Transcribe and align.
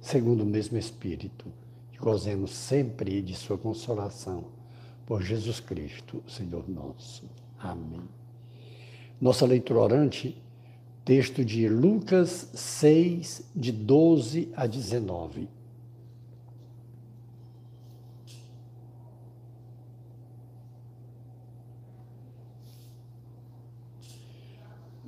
segundo 0.00 0.42
o 0.42 0.46
mesmo 0.46 0.78
Espírito, 0.78 1.46
e 1.92 1.96
gozemos 1.98 2.52
sempre 2.52 3.20
de 3.22 3.34
Sua 3.34 3.58
consolação. 3.58 4.44
Por 5.06 5.22
Jesus 5.22 5.58
Cristo, 5.58 6.22
Senhor 6.28 6.68
nosso. 6.68 7.24
Amém. 7.58 8.02
Nossa 9.20 9.46
leitura 9.46 9.80
orante, 9.80 10.40
texto 11.04 11.44
de 11.44 11.68
Lucas 11.68 12.50
6, 12.52 13.50
de 13.56 13.72
12 13.72 14.52
a 14.54 14.66
19. 14.66 15.48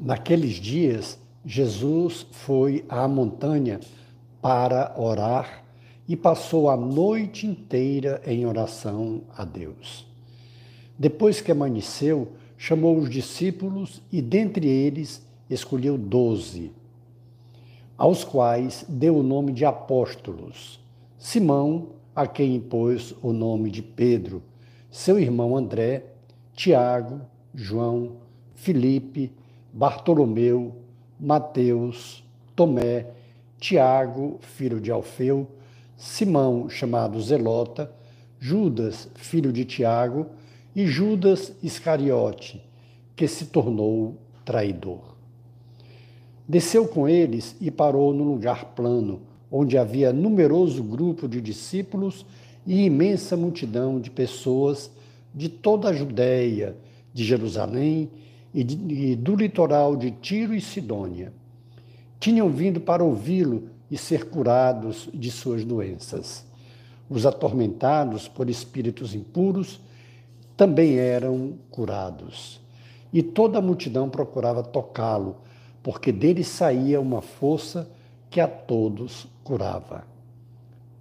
Naqueles 0.00 0.54
dias, 0.54 1.18
Jesus 1.44 2.26
foi 2.32 2.84
à 2.88 3.06
montanha 3.06 3.78
para 4.40 4.94
orar 4.96 5.64
e 6.08 6.16
passou 6.16 6.68
a 6.68 6.76
noite 6.76 7.46
inteira 7.46 8.20
em 8.26 8.46
oração 8.46 9.22
a 9.36 9.44
Deus. 9.44 10.06
Depois 10.98 11.40
que 11.40 11.52
amanheceu, 11.52 12.32
chamou 12.58 12.98
os 12.98 13.08
discípulos 13.08 14.02
e, 14.10 14.20
dentre 14.20 14.66
eles, 14.68 15.26
escolheu 15.48 15.96
doze, 15.96 16.72
aos 17.96 18.24
quais 18.24 18.84
deu 18.88 19.16
o 19.16 19.22
nome 19.22 19.52
de 19.52 19.64
apóstolos. 19.64 20.80
Simão, 21.18 21.90
a 22.14 22.26
quem 22.26 22.56
impôs 22.56 23.14
o 23.22 23.32
nome 23.32 23.70
de 23.70 23.82
Pedro, 23.82 24.42
seu 24.90 25.18
irmão 25.18 25.56
André, 25.56 26.04
Tiago, 26.54 27.20
João, 27.54 28.16
Filipe, 28.54 29.32
Bartolomeu, 29.72 30.74
Mateus, 31.18 32.24
Tomé, 32.56 33.06
Tiago, 33.60 34.38
filho 34.40 34.80
de 34.80 34.90
Alfeu, 34.90 35.46
Simão, 35.94 36.70
chamado 36.70 37.20
Zelota, 37.20 37.92
Judas, 38.40 39.06
filho 39.14 39.52
de 39.52 39.66
Tiago, 39.66 40.26
e 40.74 40.86
Judas 40.86 41.52
Iscariote, 41.62 42.64
que 43.14 43.28
se 43.28 43.46
tornou 43.46 44.16
traidor. 44.46 45.14
Desceu 46.48 46.88
com 46.88 47.06
eles 47.06 47.54
e 47.60 47.70
parou 47.70 48.14
no 48.14 48.24
lugar 48.24 48.64
plano, 48.74 49.20
onde 49.52 49.76
havia 49.76 50.10
numeroso 50.10 50.82
grupo 50.82 51.28
de 51.28 51.40
discípulos 51.40 52.24
e 52.66 52.86
imensa 52.86 53.36
multidão 53.36 54.00
de 54.00 54.10
pessoas 54.10 54.90
de 55.34 55.48
toda 55.50 55.90
a 55.90 55.92
Judéia, 55.92 56.76
de 57.12 57.24
Jerusalém 57.24 58.10
e, 58.54 58.64
de, 58.64 58.94
e 58.94 59.16
do 59.16 59.36
litoral 59.36 59.96
de 59.96 60.12
Tiro 60.12 60.54
e 60.54 60.60
Sidônia. 60.60 61.32
Tinham 62.20 62.50
vindo 62.50 62.80
para 62.80 63.02
ouvi-lo 63.02 63.70
e 63.90 63.96
ser 63.96 64.28
curados 64.28 65.08
de 65.12 65.30
suas 65.30 65.64
doenças. 65.64 66.44
Os 67.08 67.26
atormentados 67.26 68.28
por 68.28 68.48
espíritos 68.48 69.14
impuros 69.14 69.80
também 70.56 70.98
eram 70.98 71.54
curados. 71.70 72.60
E 73.12 73.22
toda 73.22 73.58
a 73.58 73.62
multidão 73.62 74.08
procurava 74.08 74.62
tocá-lo, 74.62 75.38
porque 75.82 76.12
dele 76.12 76.44
saía 76.44 77.00
uma 77.00 77.22
força 77.22 77.90
que 78.28 78.40
a 78.40 78.46
todos 78.46 79.26
curava. 79.42 80.04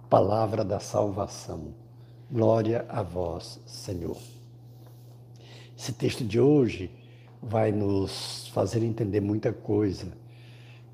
Palavra 0.08 0.64
da 0.64 0.80
salvação. 0.80 1.74
Glória 2.32 2.84
a 2.88 3.02
vós, 3.02 3.60
Senhor. 3.66 4.16
Esse 5.78 5.92
texto 5.92 6.24
de 6.24 6.40
hoje 6.40 6.90
vai 7.42 7.70
nos 7.70 8.48
fazer 8.48 8.82
entender 8.82 9.20
muita 9.20 9.52
coisa. 9.52 10.06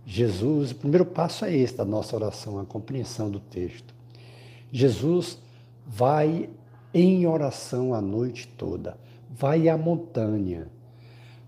Jesus, 0.09 0.71
o 0.71 0.77
primeiro 0.77 1.05
passo 1.05 1.45
é 1.45 1.55
esse 1.55 1.75
da 1.75 1.85
nossa 1.85 2.15
oração, 2.15 2.61
a 2.61 2.65
compreensão 2.65 3.29
do 3.29 3.41
texto. 3.41 3.93
Jesus 4.71 5.37
vai 5.85 6.49
em 6.95 7.27
oração 7.27 7.93
a 7.93 8.01
noite 8.01 8.47
toda, 8.47 8.97
vai 9.29 9.69
à 9.69 9.77
montanha. 9.77 10.69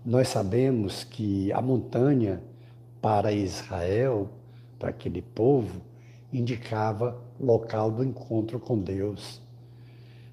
Nós 0.05 0.27
sabemos 0.27 1.05
que 1.05 1.49
a 1.53 1.61
montanha 1.61 2.43
para 3.01 3.31
Israel, 3.31 4.29
para 4.77 4.89
aquele 4.89 5.21
povo, 5.21 5.81
indicava 6.31 7.17
local 7.39 7.89
do 7.89 8.03
encontro 8.03 8.59
com 8.59 8.77
Deus. 8.77 9.41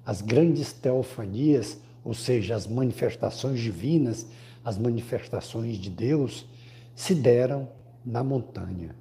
As 0.05 0.21
grandes 0.21 0.73
teofanias, 0.73 1.79
ou 2.03 2.13
seja, 2.13 2.55
as 2.55 2.67
manifestações 2.67 3.61
divinas, 3.61 4.27
as 4.65 4.77
manifestações 4.77 5.77
de 5.77 5.89
Deus 5.89 6.45
se 6.93 7.15
deram 7.15 7.69
na 8.07 8.23
montanha. 8.23 8.95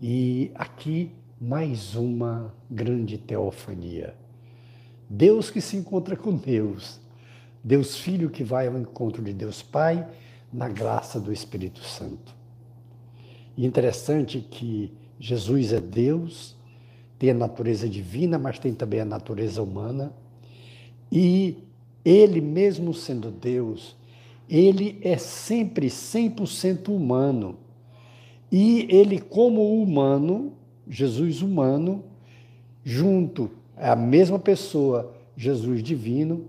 E 0.00 0.52
aqui 0.54 1.10
mais 1.40 1.96
uma 1.96 2.54
grande 2.70 3.18
teofania. 3.18 4.14
Deus 5.10 5.50
que 5.50 5.60
se 5.60 5.76
encontra 5.76 6.16
com 6.16 6.36
Deus. 6.36 7.00
Deus 7.64 7.98
Filho 7.98 8.30
que 8.30 8.44
vai 8.44 8.68
ao 8.68 8.78
encontro 8.78 9.22
de 9.22 9.32
Deus 9.32 9.60
Pai 9.60 10.08
na 10.52 10.68
graça 10.68 11.18
do 11.18 11.32
Espírito 11.32 11.80
Santo. 11.80 12.32
E 13.56 13.66
interessante 13.66 14.40
que 14.40 14.92
Jesus 15.18 15.72
é 15.72 15.80
Deus, 15.80 16.56
tem 17.18 17.30
a 17.30 17.34
natureza 17.34 17.88
divina, 17.88 18.38
mas 18.38 18.58
tem 18.58 18.72
também 18.72 19.00
a 19.00 19.04
natureza 19.04 19.62
humana. 19.62 20.12
E 21.10 21.58
ele, 22.04 22.40
mesmo 22.40 22.94
sendo 22.94 23.30
Deus, 23.30 23.96
ele 24.48 24.98
é 25.02 25.18
sempre 25.18 25.88
100% 25.88 26.88
humano. 26.88 27.58
E 28.52 28.86
ele, 28.90 29.18
como 29.18 29.82
humano, 29.82 30.52
Jesus 30.86 31.40
humano, 31.40 32.04
junto 32.84 33.50
à 33.74 33.96
mesma 33.96 34.38
pessoa, 34.38 35.14
Jesus 35.34 35.82
divino, 35.82 36.44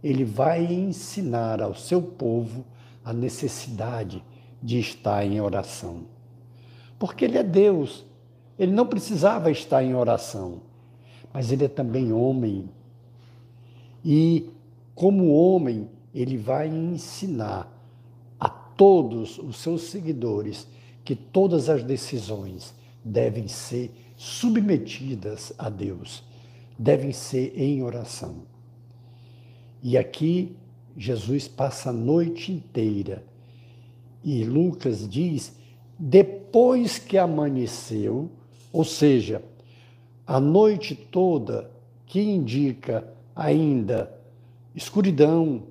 ele 0.00 0.24
vai 0.24 0.64
ensinar 0.72 1.60
ao 1.60 1.74
seu 1.74 2.00
povo 2.00 2.64
a 3.04 3.12
necessidade 3.12 4.22
de 4.62 4.78
estar 4.78 5.26
em 5.26 5.40
oração. 5.40 6.04
Porque 7.00 7.24
ele 7.24 7.36
é 7.36 7.42
Deus, 7.42 8.06
ele 8.56 8.70
não 8.70 8.86
precisava 8.86 9.50
estar 9.50 9.82
em 9.82 9.92
oração, 9.92 10.60
mas 11.34 11.50
ele 11.50 11.64
é 11.64 11.68
também 11.68 12.12
homem. 12.12 12.70
E, 14.04 14.48
como 14.94 15.34
homem, 15.34 15.88
ele 16.14 16.36
vai 16.36 16.68
ensinar 16.68 17.68
a 18.38 18.48
todos 18.48 19.36
os 19.38 19.56
seus 19.56 19.82
seguidores 19.82 20.68
que 21.10 21.16
todas 21.16 21.68
as 21.68 21.82
decisões 21.82 22.72
devem 23.04 23.48
ser 23.48 23.92
submetidas 24.16 25.52
a 25.58 25.68
Deus, 25.68 26.22
devem 26.78 27.10
ser 27.10 27.52
em 27.60 27.82
oração. 27.82 28.42
E 29.82 29.98
aqui 29.98 30.56
Jesus 30.96 31.48
passa 31.48 31.90
a 31.90 31.92
noite 31.92 32.52
inteira 32.52 33.24
e 34.22 34.44
Lucas 34.44 35.08
diz: 35.08 35.52
depois 35.98 36.96
que 36.96 37.18
amanheceu, 37.18 38.30
ou 38.72 38.84
seja, 38.84 39.42
a 40.24 40.38
noite 40.38 40.94
toda, 40.94 41.72
que 42.06 42.20
indica 42.20 43.04
ainda 43.34 44.16
escuridão, 44.76 45.64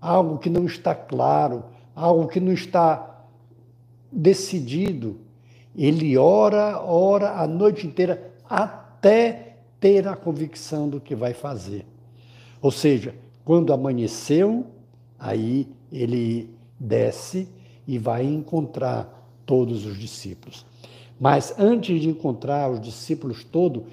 algo 0.00 0.38
que 0.38 0.48
não 0.48 0.64
está 0.64 0.94
claro, 0.94 1.64
algo 1.94 2.28
que 2.28 2.40
não 2.40 2.54
está 2.54 3.15
decidido. 4.10 5.18
Ele 5.74 6.16
ora, 6.16 6.82
ora 6.82 7.40
a 7.40 7.46
noite 7.46 7.86
inteira 7.86 8.32
até 8.48 9.56
ter 9.78 10.08
a 10.08 10.16
convicção 10.16 10.88
do 10.88 11.00
que 11.00 11.14
vai 11.14 11.34
fazer. 11.34 11.84
Ou 12.62 12.70
seja, 12.70 13.14
quando 13.44 13.72
amanheceu, 13.72 14.66
aí 15.18 15.68
ele 15.92 16.50
desce 16.78 17.48
e 17.86 17.98
vai 17.98 18.24
encontrar 18.24 19.30
todos 19.44 19.86
os 19.86 19.98
discípulos. 19.98 20.64
Mas 21.20 21.54
antes 21.58 22.00
de 22.00 22.08
encontrar 22.08 22.70
os 22.70 22.80
discípulos 22.80 23.44
todo, 23.44 23.84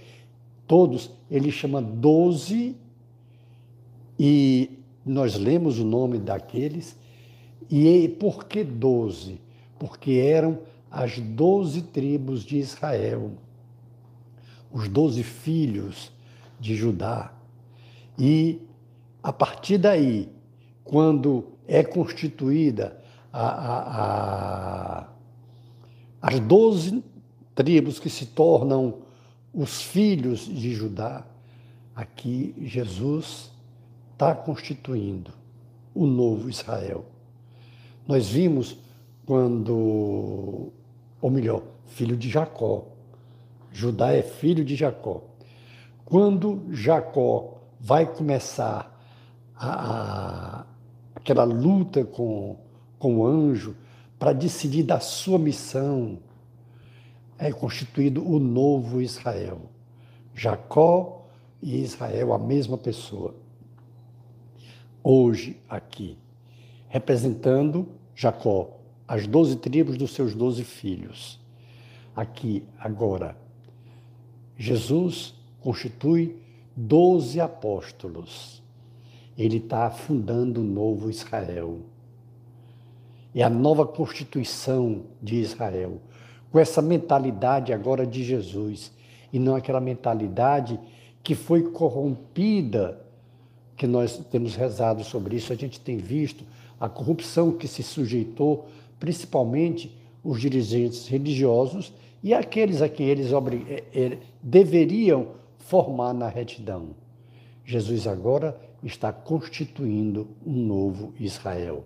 todos, 0.67 1.11
ele 1.29 1.51
chama 1.51 1.81
doze 1.81 2.75
e 4.19 4.79
nós 5.05 5.35
lemos 5.35 5.79
o 5.79 5.85
nome 5.85 6.17
daqueles, 6.17 6.97
e 7.69 8.07
por 8.19 8.45
que 8.45 8.63
doze? 8.63 9.39
Porque 9.83 10.11
eram 10.11 10.59
as 10.89 11.19
doze 11.19 11.81
tribos 11.81 12.45
de 12.45 12.57
Israel. 12.57 13.33
os 14.71 14.87
doze 14.87 15.23
filhos 15.23 16.09
de 16.57 16.73
Judá. 16.73 17.33
E 18.17 18.61
a 19.21 19.33
partir 19.33 19.77
daí, 19.77 20.29
quando 20.85 21.49
é 21.67 21.83
constituída 21.83 22.97
a, 23.33 23.45
a, 23.45 25.01
a, 25.01 25.07
as 26.21 26.39
doze 26.39 27.03
tribos 27.53 27.99
que 27.99 28.09
se 28.09 28.27
tornam 28.27 28.99
os 29.53 29.81
filhos 29.81 30.45
de 30.45 30.73
Judá, 30.73 31.25
aqui 31.93 32.55
Jesus 32.57 33.51
está 34.13 34.33
constituindo 34.33 35.33
o 35.93 36.05
novo 36.05 36.49
Israel. 36.49 37.03
Nós 38.07 38.29
vimos 38.29 38.77
quando, 39.25 40.71
ou 41.21 41.29
melhor, 41.29 41.63
filho 41.87 42.17
de 42.17 42.29
Jacó. 42.29 42.85
Judá 43.71 44.11
é 44.11 44.21
filho 44.21 44.63
de 44.63 44.75
Jacó. 44.75 45.23
Quando 46.05 46.63
Jacó 46.71 47.61
vai 47.79 48.05
começar 48.05 48.99
a, 49.55 50.59
a 50.59 50.65
aquela 51.15 51.45
luta 51.45 52.03
com, 52.03 52.57
com 52.99 53.19
o 53.19 53.25
anjo 53.25 53.75
para 54.19 54.33
decidir 54.33 54.83
da 54.83 54.99
sua 54.99 55.39
missão, 55.39 56.19
é 57.37 57.51
constituído 57.51 58.27
o 58.27 58.39
novo 58.39 59.01
Israel. 59.01 59.61
Jacó 60.35 61.25
e 61.61 61.81
Israel, 61.81 62.33
a 62.33 62.39
mesma 62.39 62.77
pessoa. 62.77 63.35
Hoje, 65.01 65.61
aqui, 65.69 66.17
representando 66.89 67.87
Jacó, 68.15 68.79
as 69.07 69.27
doze 69.27 69.55
tribos 69.57 69.97
dos 69.97 70.13
seus 70.13 70.33
doze 70.33 70.63
filhos. 70.63 71.39
Aqui, 72.15 72.63
agora, 72.79 73.35
Jesus 74.57 75.33
constitui 75.59 76.37
doze 76.75 77.39
apóstolos. 77.39 78.61
Ele 79.37 79.57
está 79.57 79.89
fundando 79.89 80.61
um 80.61 80.63
novo 80.63 81.09
Israel. 81.09 81.79
É 83.33 83.41
a 83.41 83.49
nova 83.49 83.85
constituição 83.85 85.05
de 85.21 85.37
Israel, 85.37 85.99
com 86.51 86.59
essa 86.59 86.81
mentalidade 86.81 87.73
agora 87.73 88.05
de 88.05 88.23
Jesus, 88.23 88.91
e 89.31 89.39
não 89.39 89.55
aquela 89.55 89.81
mentalidade 89.81 90.79
que 91.23 91.33
foi 91.33 91.63
corrompida, 91.71 93.01
que 93.75 93.87
nós 93.87 94.17
temos 94.29 94.55
rezado 94.55 95.03
sobre 95.03 95.35
isso, 95.35 95.51
a 95.51 95.55
gente 95.55 95.79
tem 95.79 95.97
visto 95.97 96.43
a 96.79 96.87
corrupção 96.87 97.51
que 97.51 97.67
se 97.67 97.81
sujeitou, 97.81 98.67
principalmente 99.03 99.93
os 100.23 100.39
dirigentes 100.39 101.09
religiosos 101.09 101.93
e 102.23 102.33
aqueles 102.33 102.81
a 102.81 102.87
quem 102.87 103.07
eles 103.07 103.33
eh, 103.33 103.83
eh, 103.93 104.17
deveriam 104.41 105.31
formar 105.57 106.13
na 106.13 106.29
retidão. 106.29 106.95
Jesus 107.65 108.07
agora 108.07 108.57
está 108.81 109.11
constituindo 109.11 110.29
um 110.47 110.53
novo 110.53 111.13
Israel. 111.19 111.83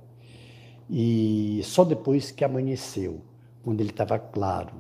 E 0.88 1.60
só 1.64 1.84
depois 1.84 2.30
que 2.30 2.44
amanheceu, 2.46 3.22
quando 3.64 3.82
ele 3.82 3.90
estava 3.90 4.20
claro, 4.20 4.74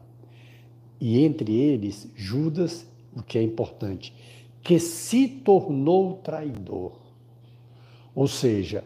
e 1.01 1.24
entre 1.24 1.51
eles 1.60 2.07
Judas, 2.16 2.86
o 3.16 3.24
que 3.24 3.39
é 3.39 3.42
importante, 3.42 4.13
que 4.62 4.80
se 4.80 5.28
tornou 5.28 6.18
traidor. 6.18 7.00
Ou 8.13 8.28
seja, 8.28 8.84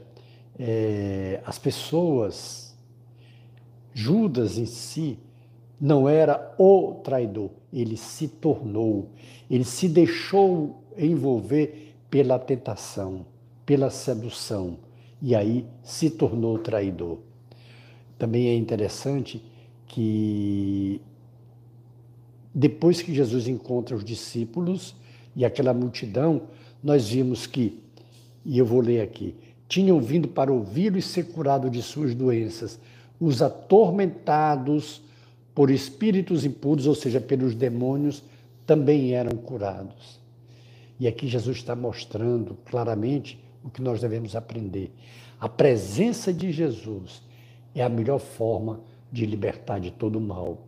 é, 0.58 1.42
as 1.46 1.60
pessoas, 1.60 2.71
Judas 3.94 4.58
em 4.58 4.66
si, 4.66 5.18
não 5.80 6.08
era 6.08 6.54
o 6.60 7.00
traidor, 7.04 7.50
ele 7.74 7.98
se 7.98 8.28
tornou, 8.28 9.10
ele 9.50 9.64
se 9.64 9.90
deixou 9.90 10.84
envolver 10.98 11.96
pela 12.10 12.38
tentação, 12.38 13.26
pela 13.66 13.90
sedução, 13.90 14.78
e 15.22 15.36
aí 15.36 15.66
se 15.84 16.10
tornou 16.10 16.60
traidor. 16.60 17.18
Também 18.18 18.50
é 18.50 18.56
interessante 18.56 19.44
que 19.88 21.02
depois 22.54 23.02
que 23.02 23.14
Jesus 23.14 23.48
encontra 23.48 23.96
os 23.96 24.04
discípulos 24.04 24.96
e 25.36 25.46
aquela 25.46 25.74
multidão, 25.74 26.44
nós 26.84 27.10
vimos 27.10 27.48
que, 27.48 27.80
e 28.46 28.58
eu 28.58 28.66
vou 28.66 28.82
ler 28.82 29.02
aqui, 29.02 29.36
tinham 29.68 30.00
vindo 30.02 30.28
para 30.28 30.52
ouvi-lo 30.52 30.98
e 30.98 31.02
ser 31.02 31.28
curado 31.28 31.70
de 31.70 31.82
suas 31.82 32.14
doenças, 32.14 32.80
os 33.22 33.40
atormentados 33.44 35.00
por 35.54 35.70
espíritos 35.70 36.44
impuros, 36.44 36.88
ou 36.88 36.96
seja, 36.96 37.22
pelos 37.22 37.54
demônios, 37.54 38.24
também 38.66 39.14
eram 39.14 39.38
curados. 39.38 40.20
E 41.00 41.08
aqui 41.08 41.28
Jesus 41.28 41.58
está 41.58 41.76
mostrando 41.76 42.58
claramente 42.66 43.40
o 43.64 43.70
que 43.70 43.82
nós 43.82 44.02
devemos 44.02 44.36
aprender. 44.36 44.92
A 45.40 45.48
presença 45.48 46.34
de 46.34 46.52
Jesus 46.52 47.22
é 47.76 47.84
a 47.84 47.90
melhor 47.90 48.20
forma 48.20 48.80
de 49.12 49.26
libertar 49.28 49.80
de 49.80 49.92
todo 49.92 50.16
o 50.16 50.22
mal. 50.22 50.66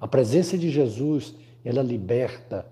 A 0.00 0.06
presença 0.06 0.56
de 0.56 0.70
Jesus, 0.70 1.34
ela 1.64 1.82
liberta 1.82 2.64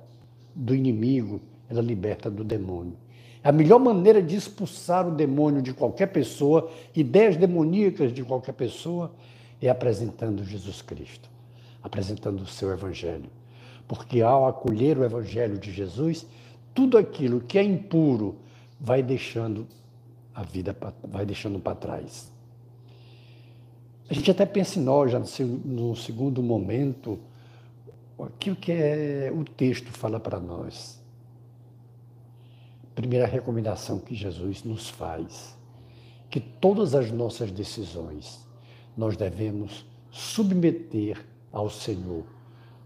do 0.54 0.74
inimigo, 0.74 1.40
ela 1.68 1.82
liberta 1.82 2.30
do 2.30 2.44
demônio. 2.44 2.96
A 3.42 3.50
melhor 3.50 3.78
maneira 3.78 4.22
de 4.22 4.36
expulsar 4.36 5.08
o 5.08 5.10
demônio 5.10 5.62
de 5.62 5.72
qualquer 5.72 6.08
pessoa, 6.08 6.70
ideias 6.94 7.36
demoníacas 7.36 8.12
de 8.12 8.22
qualquer 8.22 8.52
pessoa, 8.52 9.12
é 9.60 9.68
apresentando 9.68 10.44
Jesus 10.44 10.82
Cristo, 10.82 11.28
apresentando 11.82 12.42
o 12.42 12.46
seu 12.46 12.70
Evangelho. 12.70 13.30
Porque 13.88 14.20
ao 14.20 14.46
acolher 14.46 14.98
o 14.98 15.04
Evangelho 15.04 15.58
de 15.58 15.72
Jesus, 15.72 16.26
tudo 16.74 16.98
aquilo 16.98 17.40
que 17.40 17.58
é 17.58 17.62
impuro 17.62 18.36
vai 18.78 19.02
deixando 19.02 19.66
a 20.34 20.42
vida, 20.42 20.76
vai 21.02 21.24
deixando 21.24 21.58
para 21.58 21.74
trás. 21.74 22.30
A 24.08 24.14
gente 24.14 24.30
até 24.30 24.44
pensa 24.44 24.78
em 24.78 24.82
nós, 24.82 25.12
já 25.12 25.22
no 25.64 25.96
segundo 25.96 26.42
momento, 26.42 27.18
aquilo 28.18 28.56
que 28.56 28.72
é, 28.72 29.32
o 29.34 29.44
texto 29.44 29.90
fala 29.92 30.20
para 30.20 30.38
nós. 30.38 30.99
Primeira 33.00 33.26
recomendação 33.26 33.98
que 33.98 34.14
Jesus 34.14 34.62
nos 34.62 34.90
faz, 34.90 35.56
que 36.28 36.38
todas 36.38 36.94
as 36.94 37.10
nossas 37.10 37.50
decisões 37.50 38.46
nós 38.94 39.16
devemos 39.16 39.86
submeter 40.10 41.24
ao 41.50 41.70
Senhor, 41.70 42.24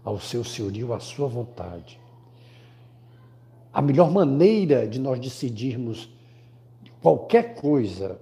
ao 0.05 0.17
seu 0.17 0.41
senhorio, 0.41 0.93
à 0.93 1.01
sua 1.01 1.27
vontade. 1.27 1.99
A 3.73 3.81
melhor 3.81 4.09
maneira 4.09 4.87
de 4.87 4.99
nós 4.99 5.19
decidirmos 5.19 6.09
qualquer 7.01 7.53
coisa, 7.55 8.17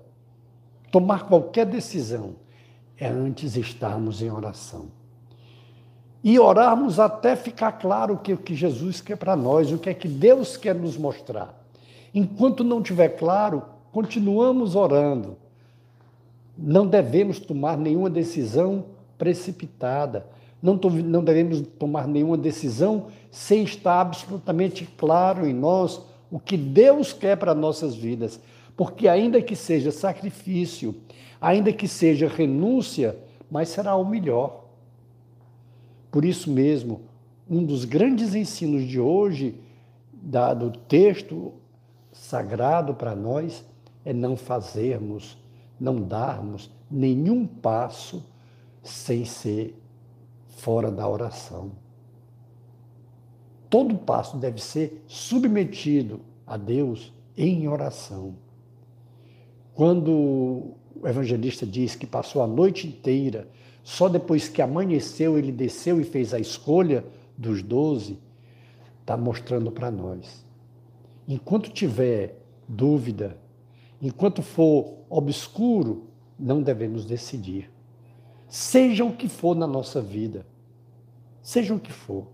tomar 0.92 1.28
qualquer 1.28 1.68
decisão, 1.68 2.38
é 2.98 3.08
antes 3.08 3.56
estarmos 3.56 4.20
em 4.20 4.32
oração. 4.32 4.88
E 6.24 6.40
orarmos 6.40 7.00
até 7.00 7.36
ficar 7.36 7.74
claro 7.74 8.16
o 8.16 8.18
que, 8.18 8.34
o 8.34 8.38
que 8.38 8.56
Jesus 8.56 9.00
quer 9.00 9.16
para 9.16 9.36
nós, 9.36 9.72
o 9.72 9.78
que 9.78 9.92
é 9.92 9.94
que 9.94 10.08
Deus 10.08 10.58
quer 10.58 10.74
nos 10.74 10.98
mostrar. 10.98 11.62
Enquanto 12.14 12.64
não 12.64 12.82
tiver 12.82 13.10
claro, 13.10 13.64
continuamos 13.92 14.76
orando. 14.76 15.36
Não 16.58 16.86
devemos 16.86 17.40
tomar 17.40 17.78
nenhuma 17.78 18.10
decisão 18.10 18.86
precipitada. 19.18 20.28
Não, 20.62 20.76
não 20.76 21.24
devemos 21.24 21.62
tomar 21.80 22.08
nenhuma 22.08 22.38
decisão 22.38 23.08
sem 23.32 23.64
estar 23.64 24.00
absolutamente 24.00 24.86
claro 24.98 25.48
em 25.48 25.54
nós 25.54 26.02
o 26.32 26.40
que 26.40 26.56
Deus 26.56 27.12
quer 27.12 27.38
para 27.38 27.56
nossas 27.56 27.96
vidas. 27.96 28.40
Porque, 28.78 29.08
ainda 29.08 29.42
que 29.42 29.56
seja 29.56 29.92
sacrifício, 29.92 30.96
ainda 31.42 31.74
que 31.74 31.88
seja 31.88 32.28
renúncia, 32.28 33.18
mas 33.50 33.70
será 33.70 33.96
o 33.96 34.06
melhor. 34.06 34.64
Por 36.12 36.24
isso 36.24 36.50
mesmo, 36.50 37.02
um 37.50 37.64
dos 37.64 37.86
grandes 37.86 38.34
ensinos 38.34 38.84
de 38.84 39.00
hoje, 39.00 39.56
da, 40.12 40.54
do 40.54 40.72
texto 40.72 41.54
sagrado 42.14 42.94
para 42.94 43.16
nós 43.16 43.66
é 44.06 44.14
não 44.14 44.38
fazermos, 44.38 45.38
não 45.80 46.02
darmos 46.02 46.72
nenhum 46.90 47.46
passo 47.46 48.24
sem 48.84 49.26
ser 49.26 49.76
fora 50.48 50.92
da 50.92 51.08
oração. 51.08 51.72
Todo 53.70 53.98
passo 53.98 54.38
deve 54.38 54.62
ser 54.62 55.04
submetido 55.08 56.22
a 56.46 56.56
Deus 56.56 57.12
em 57.36 57.68
oração. 57.68 58.36
Quando 59.74 60.12
o 61.02 61.08
evangelista 61.08 61.66
diz 61.66 61.96
que 61.96 62.06
passou 62.06 62.44
a 62.44 62.48
noite 62.48 62.88
inteira, 62.88 63.48
só 63.84 64.08
depois 64.08 64.48
que 64.48 64.62
amanheceu 64.62 65.38
ele 65.38 65.52
desceu 65.52 66.00
e 66.00 66.04
fez 66.04 66.34
a 66.34 66.40
escolha 66.40 67.04
dos 67.36 67.64
doze, 67.64 68.20
está 69.02 69.18
mostrando 69.18 69.72
para 69.72 69.90
nós 69.90 70.44
Enquanto 71.28 71.70
tiver 71.72 72.38
dúvida, 72.68 73.38
enquanto 74.02 74.42
for 74.42 74.98
obscuro, 75.10 76.08
não 76.38 76.62
devemos 76.62 77.06
decidir. 77.06 77.72
Seja 78.48 79.04
o 79.06 79.16
que 79.16 79.30
for 79.30 79.56
na 79.56 79.66
nossa 79.66 80.02
vida, 80.02 80.46
seja 81.42 81.74
o 81.74 81.80
que 81.80 81.92
for. 81.92 82.28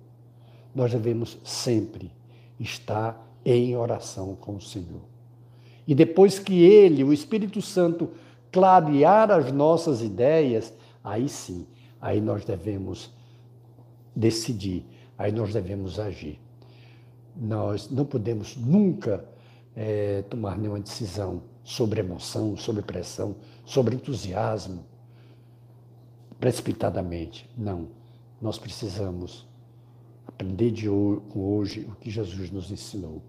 nós 0.73 0.91
devemos 0.91 1.37
sempre 1.43 2.11
estar 2.59 3.27
em 3.43 3.75
oração 3.75 4.35
com 4.35 4.55
o 4.55 4.61
Senhor. 4.61 5.01
E 5.87 5.95
depois 5.95 6.37
que 6.37 6.61
Ele, 6.61 7.03
o 7.03 7.11
Espírito 7.11 7.61
Santo, 7.61 8.11
clarear 8.51 9.31
as 9.31 9.51
nossas 9.51 10.01
ideias, 10.01 10.73
aí 11.03 11.27
sim, 11.27 11.65
aí 11.99 12.21
nós 12.21 12.45
devemos 12.45 13.11
decidir, 14.15 14.85
aí 15.17 15.31
nós 15.31 15.51
devemos 15.53 15.99
agir. 15.99 16.39
Nós 17.39 17.89
não 17.89 18.05
podemos 18.05 18.57
nunca 18.57 19.23
é, 19.75 20.23
tomar 20.23 20.57
nenhuma 20.57 20.79
decisão 20.79 21.41
sobre 21.63 22.01
emoção, 22.01 22.57
sobre 22.57 22.81
pressão, 22.81 23.35
sobre 23.65 23.95
entusiasmo, 23.95 24.83
precipitadamente. 26.39 27.49
Não. 27.57 27.87
Nós 28.41 28.57
precisamos 28.57 29.47
aprender 30.27 30.71
de 30.71 30.89
hoje 30.89 31.87
o 31.89 31.95
que 31.95 32.09
Jesus 32.09 32.51
nos 32.51 32.71
ensinou. 32.71 33.21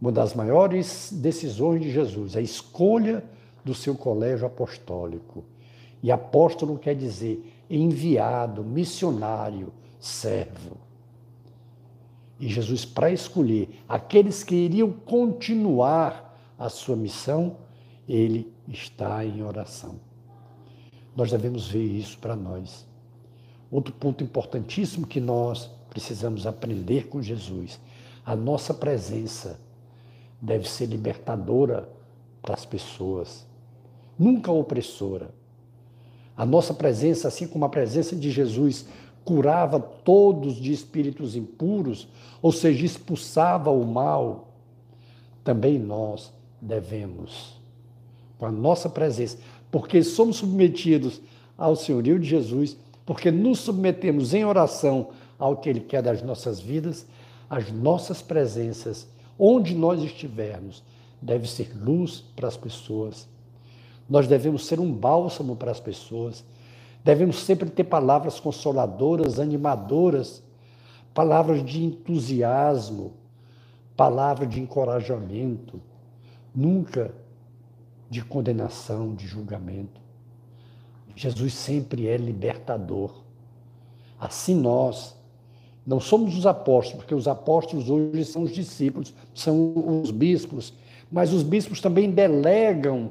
Uma 0.00 0.12
das 0.12 0.34
maiores 0.34 1.10
decisões 1.12 1.82
de 1.82 1.90
Jesus 1.90 2.36
é 2.36 2.38
a 2.38 2.42
escolha 2.42 3.24
do 3.64 3.74
seu 3.74 3.94
colégio 3.94 4.46
apostólico. 4.46 5.44
E 6.02 6.12
apóstolo 6.12 6.78
quer 6.78 6.94
dizer 6.94 7.52
enviado, 7.70 8.62
missionário, 8.62 9.72
servo. 9.98 10.76
E 12.44 12.48
Jesus, 12.50 12.84
para 12.84 13.10
escolher 13.10 13.70
aqueles 13.88 14.44
que 14.44 14.54
iriam 14.54 14.92
continuar 14.92 16.38
a 16.58 16.68
sua 16.68 16.94
missão, 16.94 17.56
ele 18.06 18.52
está 18.68 19.24
em 19.24 19.42
oração. 19.42 19.98
Nós 21.16 21.30
devemos 21.30 21.68
ver 21.68 21.86
isso 21.86 22.18
para 22.18 22.36
nós. 22.36 22.86
Outro 23.70 23.94
ponto 23.94 24.22
importantíssimo 24.22 25.06
que 25.06 25.20
nós 25.20 25.70
precisamos 25.88 26.46
aprender 26.46 27.08
com 27.08 27.22
Jesus: 27.22 27.80
a 28.26 28.36
nossa 28.36 28.74
presença 28.74 29.58
deve 30.38 30.68
ser 30.68 30.84
libertadora 30.84 31.88
para 32.42 32.52
as 32.52 32.66
pessoas, 32.66 33.46
nunca 34.18 34.52
opressora. 34.52 35.30
A 36.36 36.44
nossa 36.44 36.74
presença, 36.74 37.26
assim 37.26 37.48
como 37.48 37.64
a 37.64 37.70
presença 37.70 38.14
de 38.14 38.30
Jesus 38.30 38.86
curava 39.24 39.80
todos 39.80 40.56
de 40.56 40.72
espíritos 40.72 41.34
impuros, 41.34 42.08
ou 42.42 42.52
seja, 42.52 42.84
expulsava 42.84 43.70
o 43.70 43.84
mal, 43.84 44.48
também 45.42 45.78
nós 45.78 46.32
devemos, 46.60 47.60
com 48.38 48.46
a 48.46 48.52
nossa 48.52 48.88
presença, 48.88 49.38
porque 49.70 50.02
somos 50.02 50.36
submetidos 50.36 51.20
ao 51.56 51.76
senhorio 51.76 52.18
de 52.18 52.28
Jesus, 52.28 52.76
porque 53.04 53.30
nos 53.30 53.60
submetemos 53.60 54.34
em 54.34 54.44
oração 54.44 55.08
ao 55.38 55.56
que 55.56 55.68
Ele 55.68 55.80
quer 55.80 56.02
das 56.02 56.22
nossas 56.22 56.60
vidas, 56.60 57.06
as 57.48 57.70
nossas 57.70 58.22
presenças, 58.22 59.06
onde 59.38 59.74
nós 59.74 60.02
estivermos, 60.02 60.82
deve 61.20 61.48
ser 61.48 61.72
luz 61.76 62.24
para 62.34 62.48
as 62.48 62.56
pessoas. 62.56 63.28
Nós 64.08 64.26
devemos 64.26 64.66
ser 64.66 64.80
um 64.80 64.92
bálsamo 64.92 65.56
para 65.56 65.70
as 65.70 65.80
pessoas. 65.80 66.44
Devemos 67.04 67.44
sempre 67.44 67.68
ter 67.68 67.84
palavras 67.84 68.40
consoladoras, 68.40 69.38
animadoras, 69.38 70.42
palavras 71.12 71.62
de 71.62 71.84
entusiasmo, 71.84 73.12
palavras 73.94 74.48
de 74.48 74.60
encorajamento, 74.60 75.80
nunca 76.54 77.14
de 78.08 78.24
condenação, 78.24 79.14
de 79.14 79.26
julgamento. 79.26 80.00
Jesus 81.14 81.54
sempre 81.54 82.08
é 82.08 82.16
libertador. 82.16 83.22
Assim 84.18 84.54
nós 84.54 85.14
não 85.86 86.00
somos 86.00 86.36
os 86.36 86.46
apóstolos, 86.46 87.02
porque 87.02 87.14
os 87.14 87.28
apóstolos 87.28 87.90
hoje 87.90 88.24
são 88.24 88.42
os 88.42 88.52
discípulos, 88.52 89.14
são 89.34 90.00
os 90.02 90.10
bispos, 90.10 90.72
mas 91.12 91.32
os 91.32 91.42
bispos 91.42 91.80
também 91.80 92.10
delegam 92.10 93.10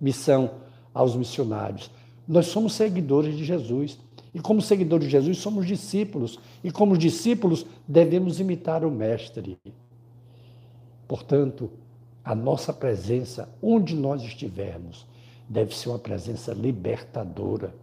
missão 0.00 0.50
aos 0.94 1.14
missionários. 1.14 1.90
Nós 2.26 2.46
somos 2.46 2.74
seguidores 2.74 3.36
de 3.36 3.44
Jesus. 3.44 3.98
E 4.32 4.40
como 4.40 4.60
seguidores 4.60 5.06
de 5.06 5.12
Jesus, 5.12 5.38
somos 5.38 5.66
discípulos. 5.66 6.38
E 6.62 6.70
como 6.70 6.98
discípulos, 6.98 7.64
devemos 7.86 8.40
imitar 8.40 8.84
o 8.84 8.90
Mestre. 8.90 9.58
Portanto, 11.06 11.70
a 12.24 12.34
nossa 12.34 12.72
presença, 12.72 13.48
onde 13.62 13.94
nós 13.94 14.22
estivermos, 14.22 15.06
deve 15.48 15.76
ser 15.76 15.90
uma 15.90 15.98
presença 15.98 16.52
libertadora, 16.52 17.74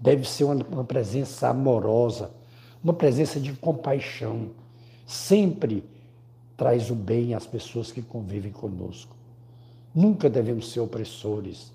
deve 0.00 0.26
ser 0.26 0.44
uma, 0.44 0.54
uma 0.70 0.84
presença 0.84 1.48
amorosa, 1.48 2.30
uma 2.82 2.94
presença 2.94 3.38
de 3.38 3.52
compaixão. 3.52 4.50
Sempre 5.06 5.84
traz 6.56 6.90
o 6.90 6.94
bem 6.94 7.34
às 7.34 7.46
pessoas 7.46 7.92
que 7.92 8.02
convivem 8.02 8.50
conosco. 8.50 9.14
Nunca 9.94 10.28
devemos 10.28 10.72
ser 10.72 10.80
opressores, 10.80 11.72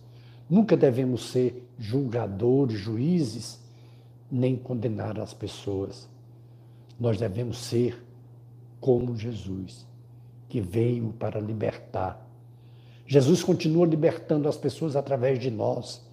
nunca 0.54 0.78
devemos 0.78 1.32
ser 1.32 1.68
julgadores, 1.80 2.80
juízes, 2.80 3.60
nem 4.32 4.56
condenar 4.56 5.20
as 5.20 5.34
pessoas. 5.34 6.08
Nós 7.00 7.18
devemos 7.18 7.58
ser 7.58 8.00
como 8.80 9.18
Jesus, 9.18 9.88
que 10.48 10.62
veio 10.62 11.12
para 11.14 11.40
libertar. 11.40 12.24
Jesus 13.08 13.44
continua 13.44 13.88
libertando 13.88 14.48
as 14.48 14.56
pessoas 14.56 14.96
através 14.96 15.40
de 15.40 15.50
nós. 15.50 16.06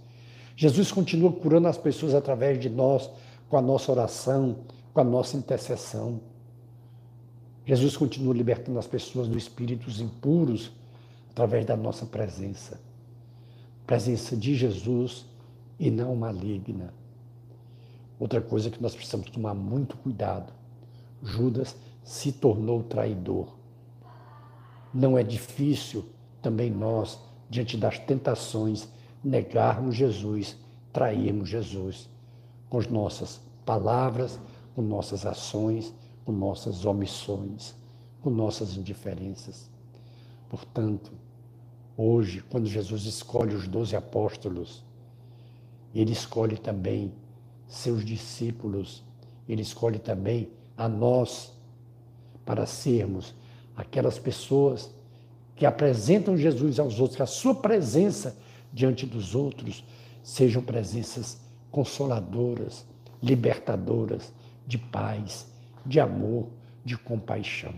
Jesus 0.57 0.91
continua 0.91 1.31
curando 1.31 1.69
as 1.69 1.77
pessoas 1.77 2.15
através 2.15 2.59
de 2.59 2.71
nós, 2.71 3.11
com 3.47 3.59
a 3.59 3.63
nossa 3.63 3.93
oração, 3.93 4.61
com 4.95 5.01
a 5.03 5.05
nossa 5.05 5.37
intercessão. 5.37 6.19
Jesus 7.67 7.95
continua 7.95 8.33
libertando 8.33 8.79
as 8.79 8.87
pessoas 8.87 9.29
dos 9.29 9.37
espíritos 9.37 10.01
impuros 10.01 10.73
através 11.31 11.67
da 11.67 11.77
nossa 11.77 12.07
presença. 12.07 12.81
Presença 13.91 14.37
de 14.37 14.55
Jesus 14.55 15.27
e 15.77 15.91
não 15.91 16.15
maligna. 16.15 16.95
Outra 18.21 18.41
coisa 18.41 18.71
que 18.71 18.81
nós 18.81 18.95
precisamos 18.95 19.29
tomar 19.31 19.53
muito 19.53 19.97
cuidado: 19.97 20.53
Judas 21.21 21.75
se 22.05 22.31
tornou 22.31 22.85
traidor. 22.85 23.49
Não 24.95 25.19
é 25.19 25.25
difícil 25.25 26.05
também 26.41 26.71
nós, 26.71 27.19
diante 27.49 27.77
das 27.77 27.99
tentações, 27.99 28.89
negarmos 29.25 29.97
Jesus, 29.97 30.57
trairmos 30.93 31.49
Jesus 31.49 32.09
com 32.69 32.79
as 32.79 32.87
nossas 32.87 33.41
palavras, 33.67 34.39
com 34.73 34.83
nossas 34.83 35.27
ações, 35.27 35.93
com 36.25 36.31
nossas 36.31 36.85
omissões, 36.85 37.75
com 38.23 38.31
nossas 38.31 38.77
indiferenças. 38.77 39.69
Portanto, 40.49 41.11
hoje, 42.03 42.43
quando 42.49 42.67
Jesus 42.67 43.05
escolhe 43.05 43.55
os 43.55 43.69
doze 43.69 43.95
apóstolos, 43.95 44.83
ele 45.95 46.13
escolhe 46.13 46.57
também 46.57 47.13
seus 47.69 48.05
discípulos, 48.05 49.05
ele 49.47 49.61
escolhe 49.61 49.99
também 49.99 50.49
a 50.77 50.89
nós 50.89 51.53
para 52.45 52.65
sermos 52.65 53.35
aquelas 53.77 54.19
pessoas 54.19 54.91
que 55.55 55.67
apresentam 55.67 56.39
Jesus 56.39 56.79
aos 56.79 56.99
outros, 56.99 57.17
que 57.17 57.23
a 57.23 57.27
sua 57.27 57.55
presença 57.55 58.35
diante 58.73 59.05
dos 59.05 59.35
outros 59.35 59.85
sejam 60.23 60.63
presenças 60.63 61.39
consoladoras, 61.71 62.87
libertadoras, 63.23 64.33
de 64.67 64.79
paz, 64.79 65.47
de 65.85 66.01
amor, 66.01 66.47
de 66.83 66.97
compaixão. 66.97 67.75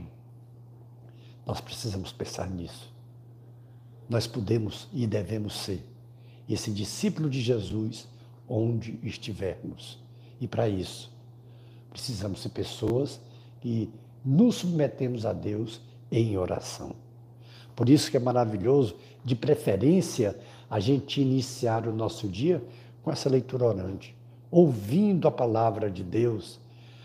Nós 1.45 1.61
precisamos 1.61 2.12
pensar 2.12 2.49
nisso. 2.49 2.93
Nós 4.09 4.26
podemos 4.26 4.88
e 4.92 5.06
devemos 5.06 5.54
ser 5.54 5.85
esse 6.49 6.71
discípulo 6.71 7.30
de 7.30 7.40
Jesus 7.40 8.09
onde 8.49 8.99
estivermos. 9.02 9.99
E 10.40 10.47
para 10.47 10.68
isso, 10.68 11.11
precisamos 11.90 12.42
ser 12.42 12.50
pessoas 12.50 13.21
que 13.61 13.90
nos 14.25 14.56
submetemos 14.56 15.25
a 15.25 15.32
Deus 15.32 15.80
em 16.11 16.37
oração. 16.37 16.94
Por 17.75 17.88
isso 17.88 18.11
que 18.11 18.16
é 18.16 18.21
maravilhoso, 18.21 18.97
de 19.25 19.35
preferência, 19.35 20.38
a 20.68 20.80
gente 20.80 21.21
iniciar 21.21 21.87
o 21.87 21.94
nosso 21.94 22.28
dia 22.28 22.62
com 23.02 23.11
essa 23.11 23.28
leitura 23.28 23.64
orante, 23.64 24.16
ouvindo 24.50 25.26
a 25.26 25.30
palavra 25.30 25.90
de 25.90 26.02
Deus, 26.02 26.59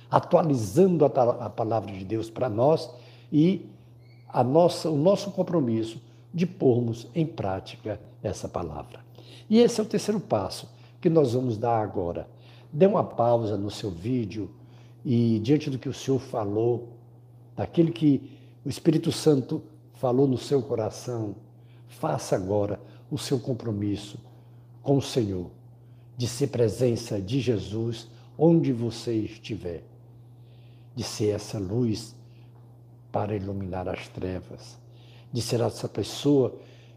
atualizando 0.09 1.05
a, 1.05 1.07
a 1.07 1.49
palavra 1.49 1.91
de 1.91 2.03
Deus 2.03 2.29
para 2.29 2.49
nós 2.49 2.89
e 3.31 3.65
a 4.27 4.43
nossa, 4.43 4.89
o 4.89 4.97
nosso 4.97 5.31
compromisso 5.31 6.01
de 6.37 6.45
pormos 6.45 7.07
em 7.15 7.25
prática 7.25 7.99
essa 8.21 8.47
palavra. 8.47 8.99
E 9.49 9.59
esse 9.59 9.79
é 9.79 9.83
o 9.83 9.87
terceiro 9.87 10.19
passo 10.19 10.69
que 11.01 11.09
nós 11.09 11.33
vamos 11.33 11.57
dar 11.57 11.81
agora. 11.81 12.27
Dê 12.71 12.85
uma 12.85 13.03
pausa 13.03 13.57
no 13.57 13.71
seu 13.71 13.89
vídeo 13.89 14.49
e, 15.03 15.39
diante 15.39 15.69
do 15.69 15.79
que 15.79 15.89
o 15.89 15.93
Senhor 15.93 16.19
falou, 16.19 16.89
daquele 17.55 17.91
que 17.91 18.29
o 18.63 18.69
Espírito 18.69 19.11
Santo 19.11 19.63
falou 19.95 20.27
no 20.27 20.37
seu 20.37 20.61
coração, 20.61 21.35
faça 21.87 22.35
agora 22.35 22.79
o 23.09 23.17
seu 23.17 23.39
compromisso 23.39 24.19
com 24.83 24.97
o 24.97 25.01
Senhor, 25.01 25.49
de 26.15 26.27
ser 26.27 26.47
presença 26.47 27.19
de 27.19 27.39
Jesus 27.39 28.07
onde 28.37 28.71
você 28.71 29.13
estiver 29.13 29.83
de 30.97 31.03
ser 31.03 31.29
essa 31.29 31.59
luz 31.59 32.15
para 33.11 33.35
iluminar 33.35 33.87
as 33.87 34.07
trevas, 34.07 34.79
de 35.31 35.41
ser 35.41 35.61
essa 35.61 35.87
pessoa 35.87 36.55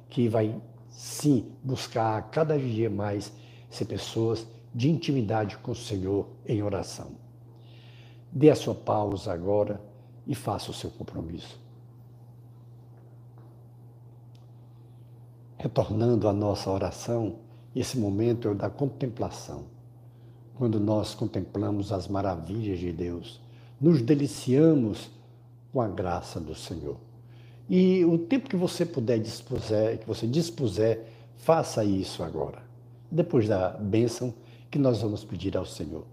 que 0.09 0.29
vai 0.29 0.55
sim 0.89 1.53
buscar 1.63 2.31
cada 2.31 2.59
dia 2.59 2.91
mais 2.91 3.33
ser 3.71 3.85
pessoas 3.85 4.47
de 4.75 4.91
intimidade 4.91 5.57
com 5.59 5.73
o 5.73 5.77
Senhor 5.77 6.27
em 6.47 6.63
oração. 6.63 7.13
Dê 8.33 8.51
a 8.51 8.55
sua 8.55 8.75
pausa 8.75 9.33
agora 9.33 9.81
e 10.27 10.35
faça 10.35 10.71
o 10.71 10.75
seu 10.75 10.91
compromisso. 10.91 11.59
Retornando 15.59 16.29
à 16.29 16.33
nossa 16.33 16.71
oração, 16.71 17.37
esse 17.75 17.99
momento 17.99 18.49
é 18.49 18.51
o 18.51 18.55
da 18.55 18.71
contemplação. 18.71 19.65
Quando 20.55 20.79
nós 20.79 21.15
contemplamos 21.15 21.93
as 21.93 22.09
maravilhas 22.09 22.79
de 22.79 22.93
Deus, 22.93 23.41
nos 23.81 24.03
deliciamos 24.03 25.11
com 25.73 25.81
a 25.81 25.89
graça 25.89 26.41
do 26.41 26.55
Senhor. 26.55 26.97
E 27.73 28.05
o 28.05 28.19
tempo 28.19 28.49
que 28.49 28.57
você 28.57 28.85
puder 28.85 29.21
dispuser, 29.21 29.99
que 29.99 30.07
você 30.07 30.27
dispuser, 30.27 31.07
faça 31.37 31.85
isso 31.85 32.21
agora. 32.25 32.65
Depois 33.09 33.47
da 33.47 33.69
bênção 33.71 34.35
que 34.69 34.77
nós 34.77 35.01
vamos 35.01 35.23
pedir 35.23 35.57
ao 35.57 35.65
Senhor 35.65 36.05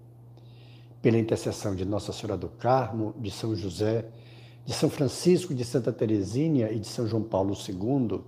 pela 1.01 1.17
intercessão 1.17 1.75
de 1.75 1.83
Nossa 1.83 2.13
Senhora 2.13 2.37
do 2.37 2.47
Carmo, 2.47 3.15
de 3.19 3.31
São 3.31 3.55
José, 3.55 4.05
de 4.65 4.73
São 4.73 4.87
Francisco, 4.87 5.55
de 5.55 5.65
Santa 5.65 5.91
Teresinha 5.91 6.71
e 6.71 6.77
de 6.77 6.85
São 6.85 7.07
João 7.07 7.23
Paulo 7.23 7.55
II, 7.55 8.21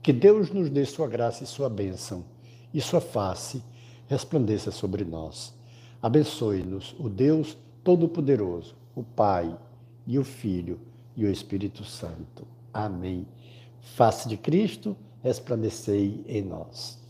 que 0.00 0.12
Deus 0.12 0.52
nos 0.52 0.70
dê 0.70 0.84
sua 0.84 1.08
graça 1.08 1.42
e 1.42 1.48
sua 1.48 1.68
bênção, 1.68 2.24
e 2.72 2.80
sua 2.80 3.00
face 3.00 3.60
resplandeça 4.06 4.70
sobre 4.70 5.04
nós. 5.04 5.52
Abençoe-nos 6.00 6.94
o 6.96 7.08
Deus 7.08 7.58
Todo-Poderoso, 7.82 8.76
o 8.94 9.02
Pai 9.02 9.52
e 10.06 10.16
o 10.16 10.22
Filho 10.22 10.91
e 11.16 11.24
o 11.24 11.30
Espírito 11.30 11.84
Santo. 11.84 12.46
Amém. 12.72 13.26
Face 13.80 14.28
de 14.28 14.36
Cristo, 14.36 14.96
resplandecei 15.22 16.24
em 16.26 16.42
nós. 16.42 17.01